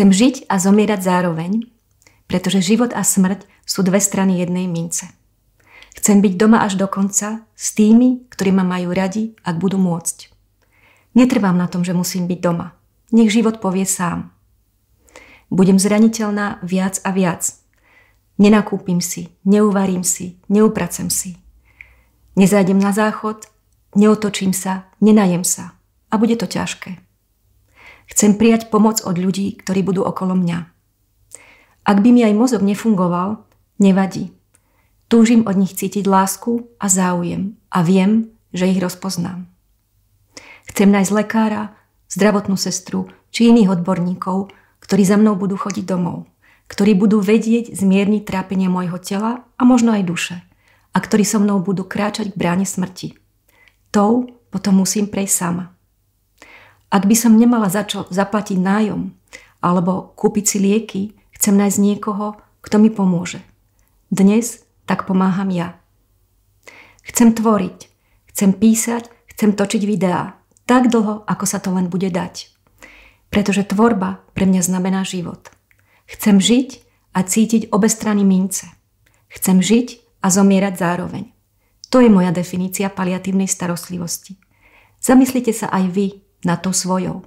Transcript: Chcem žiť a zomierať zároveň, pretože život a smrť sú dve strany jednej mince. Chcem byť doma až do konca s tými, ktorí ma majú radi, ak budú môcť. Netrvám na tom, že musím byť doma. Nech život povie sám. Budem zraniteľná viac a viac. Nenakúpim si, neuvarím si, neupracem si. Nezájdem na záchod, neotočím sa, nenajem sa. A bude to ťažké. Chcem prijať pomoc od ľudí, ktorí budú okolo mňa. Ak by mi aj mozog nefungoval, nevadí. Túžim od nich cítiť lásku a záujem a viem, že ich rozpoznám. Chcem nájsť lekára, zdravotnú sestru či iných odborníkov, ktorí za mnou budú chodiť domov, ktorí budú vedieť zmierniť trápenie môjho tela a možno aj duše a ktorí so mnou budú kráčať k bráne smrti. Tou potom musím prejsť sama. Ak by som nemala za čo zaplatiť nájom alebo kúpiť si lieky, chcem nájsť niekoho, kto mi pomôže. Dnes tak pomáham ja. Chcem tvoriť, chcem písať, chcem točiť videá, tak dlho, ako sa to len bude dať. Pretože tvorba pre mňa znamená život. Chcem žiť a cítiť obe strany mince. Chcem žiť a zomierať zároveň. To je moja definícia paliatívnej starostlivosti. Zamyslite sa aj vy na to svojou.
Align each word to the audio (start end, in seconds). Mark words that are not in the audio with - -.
Chcem 0.00 0.16
žiť 0.16 0.48
a 0.48 0.56
zomierať 0.56 1.04
zároveň, 1.04 1.68
pretože 2.24 2.64
život 2.64 2.88
a 2.96 3.04
smrť 3.04 3.44
sú 3.68 3.84
dve 3.84 4.00
strany 4.00 4.40
jednej 4.40 4.64
mince. 4.64 5.04
Chcem 5.92 6.24
byť 6.24 6.40
doma 6.40 6.64
až 6.64 6.80
do 6.80 6.88
konca 6.88 7.44
s 7.52 7.76
tými, 7.76 8.24
ktorí 8.32 8.48
ma 8.48 8.64
majú 8.64 8.96
radi, 8.96 9.36
ak 9.44 9.60
budú 9.60 9.76
môcť. 9.76 10.32
Netrvám 11.12 11.52
na 11.52 11.68
tom, 11.68 11.84
že 11.84 11.92
musím 11.92 12.24
byť 12.32 12.40
doma. 12.40 12.72
Nech 13.12 13.28
život 13.28 13.60
povie 13.60 13.84
sám. 13.84 14.32
Budem 15.52 15.76
zraniteľná 15.76 16.64
viac 16.64 16.96
a 17.04 17.12
viac. 17.12 17.60
Nenakúpim 18.40 19.04
si, 19.04 19.36
neuvarím 19.44 20.00
si, 20.00 20.40
neupracem 20.48 21.12
si. 21.12 21.36
Nezájdem 22.40 22.80
na 22.80 22.96
záchod, 22.96 23.52
neotočím 23.92 24.56
sa, 24.56 24.88
nenajem 25.04 25.44
sa. 25.44 25.76
A 26.08 26.16
bude 26.16 26.40
to 26.40 26.48
ťažké. 26.48 27.09
Chcem 28.10 28.34
prijať 28.34 28.68
pomoc 28.68 29.00
od 29.06 29.16
ľudí, 29.16 29.54
ktorí 29.62 29.86
budú 29.86 30.02
okolo 30.02 30.34
mňa. 30.34 30.58
Ak 31.86 31.98
by 32.02 32.10
mi 32.10 32.26
aj 32.26 32.34
mozog 32.34 32.62
nefungoval, 32.66 33.46
nevadí. 33.78 34.34
Túžim 35.10 35.46
od 35.46 35.56
nich 35.58 35.74
cítiť 35.74 36.06
lásku 36.06 36.70
a 36.78 36.86
záujem 36.86 37.58
a 37.70 37.82
viem, 37.82 38.30
že 38.54 38.70
ich 38.70 38.78
rozpoznám. 38.78 39.46
Chcem 40.70 40.90
nájsť 40.90 41.10
lekára, 41.14 41.74
zdravotnú 42.10 42.54
sestru 42.54 43.10
či 43.30 43.50
iných 43.50 43.80
odborníkov, 43.80 44.54
ktorí 44.82 45.02
za 45.06 45.18
mnou 45.18 45.34
budú 45.38 45.58
chodiť 45.58 45.86
domov, 45.86 46.30
ktorí 46.70 46.94
budú 46.94 47.18
vedieť 47.22 47.74
zmierniť 47.74 48.22
trápenie 48.26 48.70
môjho 48.70 48.98
tela 49.02 49.46
a 49.58 49.62
možno 49.62 49.94
aj 49.94 50.02
duše 50.06 50.36
a 50.90 50.98
ktorí 50.98 51.22
so 51.22 51.38
mnou 51.38 51.62
budú 51.62 51.86
kráčať 51.86 52.34
k 52.34 52.38
bráne 52.38 52.66
smrti. 52.66 53.14
Tou 53.90 54.30
potom 54.50 54.82
musím 54.82 55.06
prejsť 55.06 55.34
sama. 55.34 55.74
Ak 56.90 57.06
by 57.06 57.14
som 57.14 57.38
nemala 57.38 57.70
za 57.70 57.86
čo 57.86 58.10
zaplatiť 58.10 58.58
nájom 58.58 59.14
alebo 59.62 60.10
kúpiť 60.18 60.44
si 60.44 60.58
lieky, 60.58 61.02
chcem 61.38 61.54
nájsť 61.54 61.78
niekoho, 61.78 62.34
kto 62.60 62.82
mi 62.82 62.90
pomôže. 62.90 63.40
Dnes 64.10 64.66
tak 64.90 65.06
pomáham 65.06 65.54
ja. 65.54 65.78
Chcem 67.06 67.30
tvoriť, 67.30 67.78
chcem 68.34 68.50
písať, 68.50 69.06
chcem 69.30 69.54
točiť 69.54 69.82
videá, 69.86 70.34
tak 70.66 70.90
dlho, 70.90 71.22
ako 71.30 71.44
sa 71.46 71.62
to 71.62 71.70
len 71.70 71.86
bude 71.86 72.10
dať. 72.10 72.50
Pretože 73.30 73.70
tvorba 73.70 74.26
pre 74.34 74.50
mňa 74.50 74.62
znamená 74.66 75.06
život. 75.06 75.54
Chcem 76.10 76.42
žiť 76.42 76.82
a 77.14 77.22
cítiť 77.22 77.70
obe 77.70 77.86
strany 77.86 78.26
mince. 78.26 78.66
Chcem 79.30 79.62
žiť 79.62 80.02
a 80.22 80.30
zomierať 80.30 80.74
zároveň. 80.74 81.30
To 81.90 82.02
je 82.02 82.10
moja 82.10 82.34
definícia 82.34 82.90
paliatívnej 82.90 83.46
starostlivosti. 83.46 84.38
Zamyslite 84.98 85.54
sa 85.54 85.70
aj 85.70 85.84
vy 85.90 86.06
na 86.44 86.56
to 86.56 86.72
svojou. 86.72 87.22